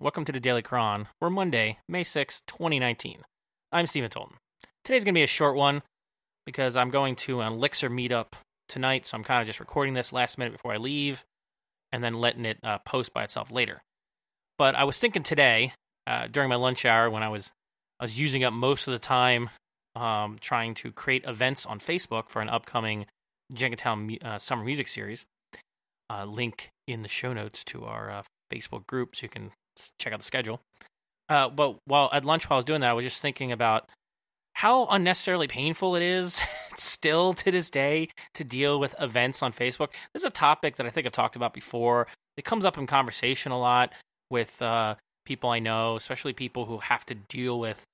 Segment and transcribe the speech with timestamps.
[0.00, 1.08] Welcome to the Daily Chron.
[1.20, 3.22] We're Monday, May 6, 2019.
[3.72, 4.34] I'm Stephen Tolton.
[4.84, 5.82] Today's going to be a short one
[6.46, 8.34] because I'm going to an Elixir meetup
[8.68, 11.24] tonight, so I'm kind of just recording this last minute before I leave
[11.90, 13.82] and then letting it uh, post by itself later.
[14.56, 15.72] But I was thinking today,
[16.06, 17.50] uh, during my lunch hour, when I was
[17.98, 19.50] I was using up most of the time
[19.96, 23.06] um, trying to create events on Facebook for an upcoming
[23.52, 25.26] Jenkintown uh, summer music series.
[26.08, 29.50] Uh, link in the show notes to our uh, Facebook group so you can
[29.98, 30.60] check out the schedule.
[31.28, 33.88] Uh, but while at lunch, while I was doing that, I was just thinking about
[34.54, 36.40] how unnecessarily painful it is
[36.76, 39.90] still to this day to deal with events on Facebook.
[40.12, 42.08] This is a topic that I think I've talked about before.
[42.36, 43.92] It comes up in conversation a lot
[44.30, 47.84] with uh, people I know, especially people who have to deal with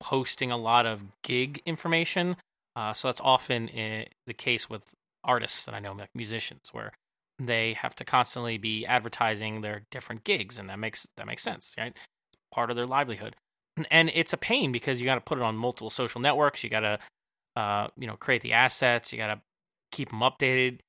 [0.00, 2.36] posting a lot of gig information.
[2.74, 4.90] Uh, so that's often eh, the case with
[5.24, 6.92] artists that I know, like musicians, where
[7.46, 11.74] they have to constantly be advertising their different gigs, and that makes that makes sense,
[11.78, 11.94] right?
[12.52, 13.36] Part of their livelihood,
[13.90, 16.62] and it's a pain because you got to put it on multiple social networks.
[16.62, 16.98] You got to,
[17.56, 19.12] uh, you know, create the assets.
[19.12, 19.40] You got to
[19.90, 20.80] keep them updated,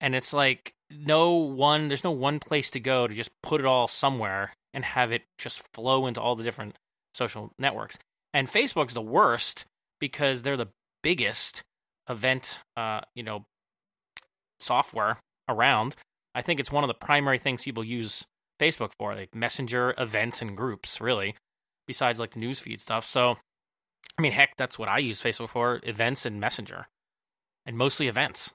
[0.00, 1.88] and it's like no one.
[1.88, 5.22] There's no one place to go to just put it all somewhere and have it
[5.38, 6.76] just flow into all the different
[7.14, 7.98] social networks.
[8.34, 9.64] And Facebook's the worst
[10.00, 10.68] because they're the
[11.02, 11.62] biggest
[12.08, 13.46] event, uh, you know,
[14.60, 15.18] software
[15.48, 15.96] around.
[16.34, 18.26] I think it's one of the primary things people use
[18.60, 21.34] Facebook for, like messenger events and groups, really,
[21.86, 23.04] besides like the newsfeed stuff.
[23.04, 23.36] So,
[24.18, 26.86] I mean, heck, that's what I use Facebook for events and messenger,
[27.64, 28.52] and mostly events.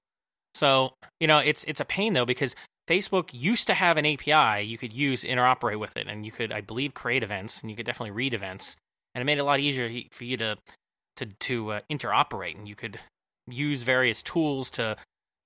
[0.53, 2.55] So, you know, it's it's a pain though because
[2.87, 6.51] Facebook used to have an API you could use interoperate with it, and you could,
[6.51, 8.75] I believe, create events, and you could definitely read events,
[9.13, 10.57] and it made it a lot easier for you to
[11.17, 12.99] to to uh, interoperate, and you could
[13.47, 14.97] use various tools to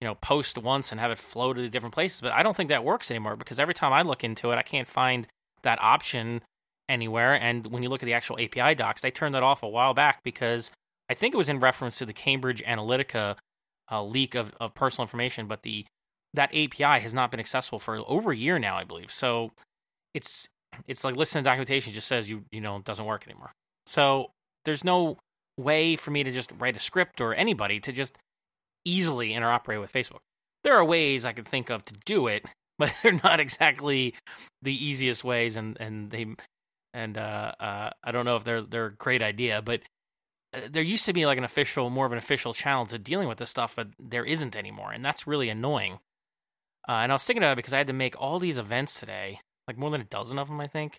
[0.01, 2.21] you know, post once and have it flow to the different places.
[2.21, 4.61] But I don't think that works anymore because every time I look into it, I
[4.61, 5.27] can't find
[5.63, 6.41] that option
[6.89, 7.33] anywhere.
[7.33, 9.93] And when you look at the actual API docs, they turned that off a while
[9.93, 10.71] back because
[11.09, 13.37] I think it was in reference to the Cambridge Analytica
[13.91, 15.85] uh, leak of, of personal information, but the
[16.33, 19.11] that API has not been accessible for over a year now, I believe.
[19.11, 19.51] So
[20.13, 20.49] it's
[20.87, 23.51] it's like listening to documentation just says you you know it doesn't work anymore.
[23.85, 24.31] So
[24.65, 25.17] there's no
[25.57, 28.17] way for me to just write a script or anybody to just
[28.85, 30.19] easily interoperate with Facebook.
[30.63, 32.45] There are ways I could think of to do it,
[32.79, 34.15] but they're not exactly
[34.61, 36.27] the easiest ways, and and they
[36.93, 39.81] and uh, uh, I don't know if they're they're a great idea, but
[40.53, 43.27] uh, there used to be like an official, more of an official channel to dealing
[43.27, 45.99] with this stuff, but there isn't anymore, and that's really annoying.
[46.87, 48.99] Uh, and I was thinking about it because I had to make all these events
[48.99, 50.97] today, like more than a dozen of them, I think,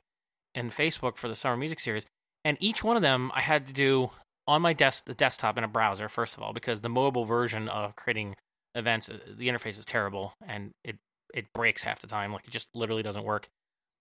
[0.54, 2.04] in Facebook for the summer music series,
[2.44, 4.10] and each one of them I had to do
[4.46, 7.68] on my desk, the desktop in a browser, first of all, because the mobile version
[7.68, 8.36] of creating
[8.74, 10.96] events, uh, the interface is terrible and it
[11.34, 12.32] it breaks half the time.
[12.32, 13.48] Like it just literally doesn't work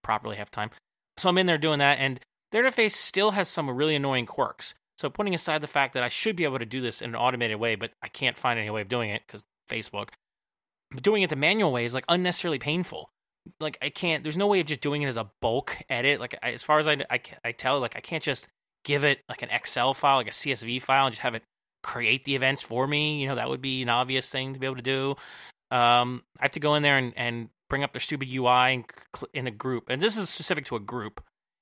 [0.04, 0.70] properly half the time.
[1.18, 2.20] So I'm in there doing that, and
[2.52, 4.76] the interface still has some really annoying quirks.
[4.98, 7.16] So putting aside the fact that I should be able to do this in an
[7.16, 10.10] automated way, but I can't find any way of doing it because Facebook.
[10.92, 13.10] But doing it the manual way is like unnecessarily painful.
[13.60, 14.24] Like I can't.
[14.24, 16.20] There's no way of just doing it as a bulk edit.
[16.20, 18.48] Like I, as far as I, I, I tell, like I can't just
[18.86, 21.44] give it like an Excel file, like a CSV file, and just have it
[21.84, 23.22] create the events for me.
[23.22, 25.16] You know, that would be an obvious thing to be able to do.
[25.72, 28.86] Um, I have to go in there and, and bring up their stupid UI
[29.34, 29.90] in a group.
[29.90, 31.22] And this is specific to a group,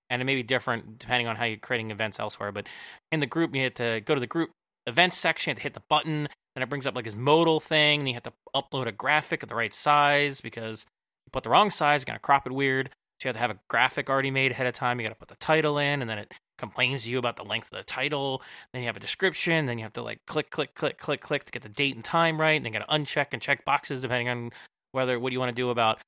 [0.09, 2.51] and it may be different depending on how you're creating events elsewhere.
[2.51, 2.67] But
[3.11, 4.51] in the group, you have to go to the group
[4.85, 8.13] events section, hit the button, then it brings up like this modal thing, and you
[8.13, 10.85] have to upload a graphic at the right size because
[11.25, 12.89] you put the wrong size, you're going to crop it weird.
[13.19, 14.99] So you have to have a graphic already made ahead of time.
[14.99, 17.43] You got to put the title in, and then it complains to you about the
[17.43, 18.41] length of the title.
[18.71, 19.65] Then you have a description.
[19.65, 22.05] Then you have to like click, click, click, click, click to get the date and
[22.05, 22.55] time right.
[22.55, 24.51] And then you got to uncheck and check boxes depending on
[24.93, 25.99] whether what you want to do about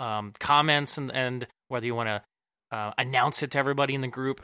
[0.00, 2.22] um, comments and, and whether you want to
[2.76, 4.42] uh, announce it to everybody in the group.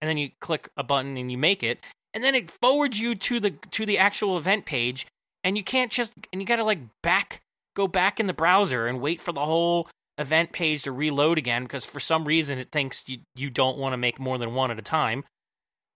[0.00, 1.80] And then you click a button and you make it,
[2.14, 5.06] and then it forwards you to the to the actual event page.
[5.42, 7.40] And you can't just and you got to like back
[7.74, 9.88] go back in the browser and wait for the whole
[10.18, 13.92] event page to reload again because for some reason it thinks you, you don't want
[13.92, 15.24] to make more than one at a time.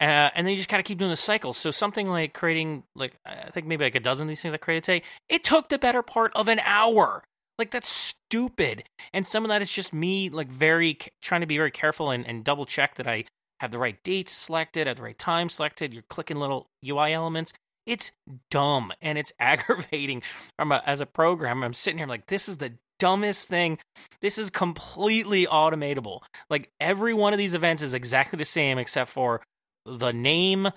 [0.00, 1.52] Uh, and then you just kind of keep doing the cycle.
[1.52, 4.56] So something like creating, like I think maybe like a dozen of these things I
[4.56, 7.22] created today, it took the better part of an hour.
[7.58, 8.84] Like that's stupid.
[9.12, 12.26] And some of that is just me, like very trying to be very careful and,
[12.26, 13.26] and double check that I
[13.60, 15.94] have the right dates selected at the right time selected.
[15.94, 17.52] You're clicking little UI elements.
[17.86, 18.10] It's
[18.50, 20.22] dumb and it's aggravating.
[20.58, 22.72] From a, as a programmer, I'm sitting here I'm like, this is the
[23.02, 23.78] dumbest thing.
[24.20, 26.20] This is completely automatable.
[26.48, 29.42] Like every one of these events is exactly the same except for
[29.84, 30.68] the name,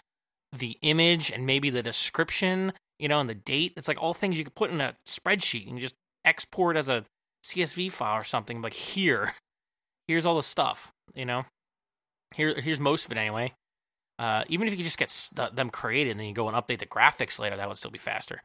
[0.52, 3.74] the image, and maybe the description, you know, and the date.
[3.78, 5.94] It's like all things you could put in a spreadsheet and just
[6.26, 7.06] export as a
[7.46, 9.36] CSV file or something like here.
[10.08, 11.46] here's all the stuff, you know.
[12.36, 13.54] Here, here's most of it anyway.
[14.18, 16.58] Uh, even if you could just get st- them created and then you go and
[16.58, 18.42] update the graphics later, that would still be faster.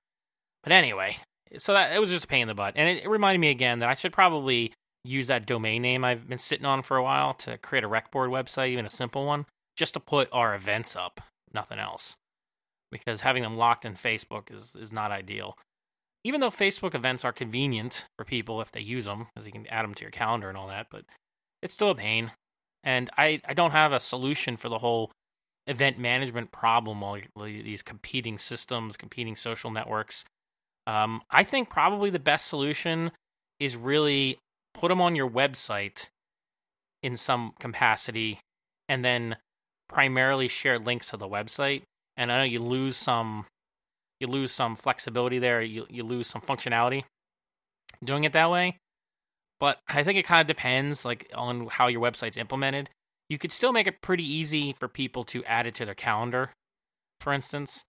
[0.63, 1.17] But anyway,
[1.59, 3.51] so that it was just a pain in the butt, and it, it reminded me
[3.51, 4.73] again that I should probably
[5.05, 8.11] use that domain name I've been sitting on for a while to create a rec
[8.11, 11.21] board website, even a simple one, just to put our events up,
[11.53, 12.17] nothing else.
[12.93, 15.57] Because having them locked in Facebook is is not ideal.
[16.23, 19.67] Even though Facebook events are convenient for people if they use them, because you can
[19.69, 21.05] add them to your calendar and all that, but
[21.63, 22.33] it's still a pain.
[22.83, 25.13] And I, I don't have a solution for the whole
[25.67, 30.25] event management problem, all these competing systems, competing social networks.
[30.91, 33.13] Um, I think probably the best solution
[33.61, 34.39] is really
[34.75, 36.09] put them on your website
[37.01, 38.41] in some capacity
[38.89, 39.37] and then
[39.89, 41.83] primarily share links to the website.
[42.17, 43.47] And I know you lose some
[44.19, 47.05] you lose some flexibility there, you you lose some functionality
[48.03, 48.77] doing it that way.
[49.61, 52.89] But I think it kind of depends like on how your website's implemented.
[53.29, 56.51] You could still make it pretty easy for people to add it to their calendar,
[57.21, 57.85] for instance.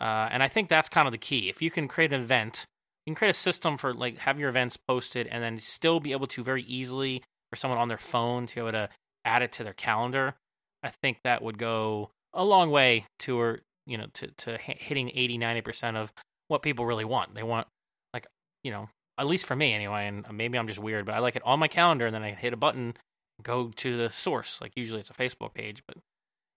[0.00, 1.48] Uh, and I think that's kind of the key.
[1.48, 2.66] If you can create an event,
[3.04, 6.12] you can create a system for like have your events posted and then still be
[6.12, 8.88] able to very easily for someone on their phone to be able to
[9.24, 10.34] add it to their calendar.
[10.82, 15.10] I think that would go a long way to or you know to to hitting
[15.14, 16.12] 80 90% of
[16.48, 17.34] what people really want.
[17.34, 17.66] They want
[18.12, 18.26] like
[18.62, 18.88] you know
[19.18, 21.58] at least for me anyway and maybe I'm just weird but I like it on
[21.58, 22.94] my calendar and then I hit a button
[23.42, 26.02] go to the source like usually it's a Facebook page but it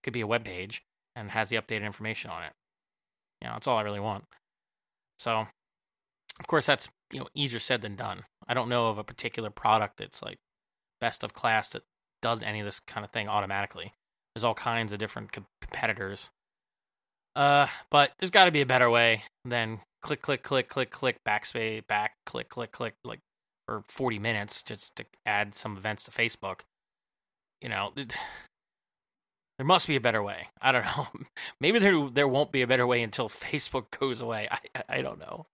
[0.04, 0.84] could be a web page
[1.16, 2.52] and has the updated information on it.
[3.42, 4.26] You know, that's all I really want.
[5.18, 5.48] So,
[6.40, 8.24] of course, that's you know easier said than done.
[8.48, 10.38] I don't know of a particular product that's like
[11.00, 11.84] best of class that
[12.22, 13.94] does any of this kind of thing automatically.
[14.34, 16.30] There's all kinds of different competitors.
[17.36, 21.18] Uh, but there's got to be a better way than click, click, click, click, click,
[21.28, 23.20] backspace, back, click, click, click, like
[23.66, 26.62] for 40 minutes just to add some events to Facebook.
[27.62, 27.94] You know,
[29.60, 30.48] there must be a better way.
[30.62, 31.08] I don't know.
[31.60, 34.48] Maybe there there won't be a better way until Facebook goes away.
[34.50, 35.46] I I don't know.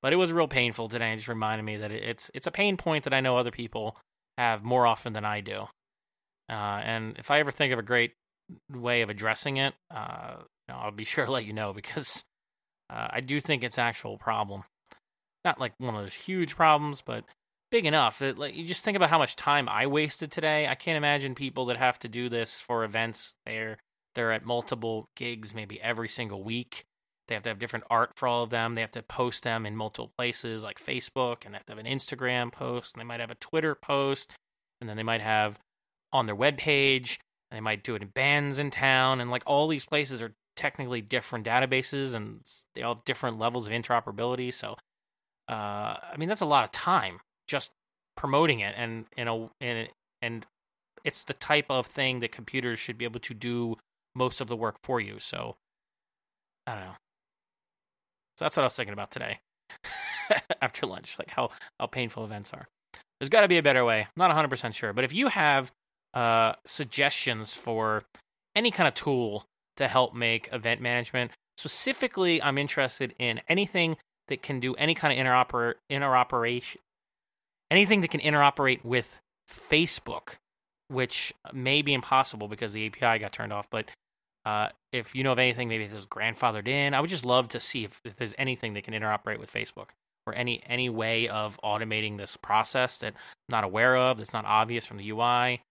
[0.00, 1.12] But it was real painful today.
[1.12, 3.96] It just reminded me that it's it's a pain point that I know other people
[4.38, 5.68] have more often than I do.
[6.48, 8.12] Uh, and if I ever think of a great
[8.72, 10.36] way of addressing it, uh,
[10.68, 12.24] I'll be sure to let you know because
[12.88, 14.62] uh, I do think it's actual problem.
[15.44, 17.24] Not like one of those huge problems, but
[17.70, 20.66] big enough that like you just think about how much time I wasted today.
[20.66, 23.36] I can't imagine people that have to do this for events.
[23.46, 23.78] They're
[24.14, 26.84] they're at multiple gigs maybe every single week.
[27.28, 28.74] They have to have different art for all of them.
[28.74, 31.78] They have to post them in multiple places like Facebook and they have to have
[31.78, 34.32] an Instagram post and they might have a Twitter post
[34.80, 35.58] and then they might have
[36.12, 39.84] on their web page and they might do it in Bandsintown and like all these
[39.84, 42.40] places are technically different databases and
[42.74, 44.52] they all have different levels of interoperability.
[44.52, 44.76] So
[45.48, 47.72] uh, I mean that's a lot of time just
[48.16, 49.88] promoting it and you know and
[50.22, 50.46] and
[51.04, 53.76] it's the type of thing that computers should be able to do
[54.14, 55.18] most of the work for you.
[55.18, 55.56] So
[56.66, 56.96] I don't know.
[58.36, 59.38] So that's what I was thinking about today
[60.62, 61.50] after lunch, like how
[61.80, 62.68] how painful events are.
[63.18, 64.06] There's got to be a better way.
[64.16, 65.72] Not 100% sure, but if you have
[66.14, 68.04] uh, suggestions for
[68.54, 69.44] any kind of tool
[69.76, 73.96] to help make event management, specifically, I'm interested in anything
[74.28, 76.76] that can do any kind of interoper interoperation
[77.70, 80.36] anything that can interoperate with Facebook,
[80.88, 83.68] which may be impossible because the API got turned off.
[83.70, 83.90] But
[84.44, 86.94] uh, if you know of anything, maybe it was grandfathered in.
[86.94, 89.90] I would just love to see if, if there's anything that can interoperate with Facebook
[90.26, 94.44] or any any way of automating this process that I'm not aware of, that's not
[94.44, 95.62] obvious from the UI,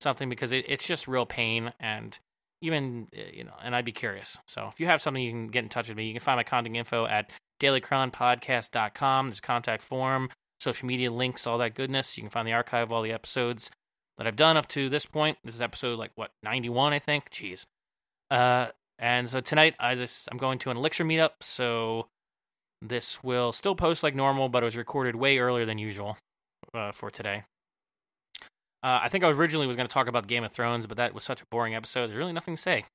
[0.00, 2.18] something because it, it's just real pain and
[2.62, 4.38] even uh, you know, and I'd be curious.
[4.46, 6.06] So if you have something, you can get in touch with me.
[6.06, 9.28] You can find my contact info at dailychronpodcast.com.
[9.28, 12.16] There's a contact form social media links, all that goodness.
[12.16, 13.70] You can find the archive of all the episodes
[14.18, 15.38] that I've done up to this point.
[15.44, 17.30] This is episode like what 91, I think.
[17.30, 17.66] Jeez.
[18.30, 22.08] Uh, and so tonight I just I'm going to an Elixir meetup, so
[22.82, 26.16] this will still post like normal, but it was recorded way earlier than usual
[26.74, 27.44] uh, for today.
[28.82, 31.14] Uh, I think I originally was going to talk about Game of Thrones, but that
[31.14, 32.06] was such a boring episode.
[32.06, 32.84] There's really nothing to say.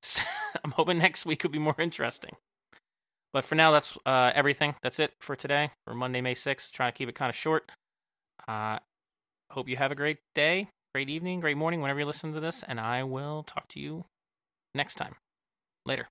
[0.00, 0.22] So
[0.64, 2.34] I'm hoping next week will be more interesting.
[3.32, 4.74] But for now, that's uh, everything.
[4.82, 6.70] That's it for today, for Monday, May 6th.
[6.70, 7.70] Trying to keep it kind of short.
[8.46, 8.78] Uh,
[9.50, 12.62] hope you have a great day, great evening, great morning, whenever you listen to this,
[12.66, 14.04] and I will talk to you
[14.74, 15.14] next time.
[15.86, 16.08] Later.